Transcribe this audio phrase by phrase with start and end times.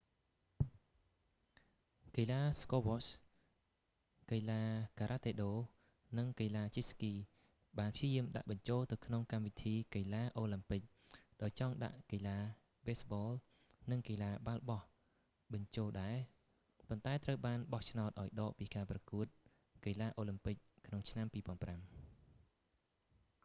[2.17, 3.09] កីឡាស្គវ៉ស្ហ squash
[4.31, 4.61] កីឡា
[4.99, 5.51] ការ៉ាតេដូ
[6.17, 7.13] និងកីឡាជិះស្គី
[7.79, 10.81] បានព្យាយាមដាក់បញ្ចូលទៅក្នុងកម្មវិធីកីឡាអូឡាំពិក
[11.41, 12.37] ដោយចង់ដាក់កីឡា
[12.87, 13.31] បេស្បល
[13.91, 14.83] និងកីឡាបាល់បោះ
[15.53, 16.17] បញ្ចូលដែរ
[16.87, 19.25] ប៉ុន្តែត្រូវបានបោះឆ្នោតឱ្យដកពីការប្រកួត
[19.85, 20.55] កីឡាអូឡាំពិក
[20.87, 21.79] ក្នុងឆ្នាំ2005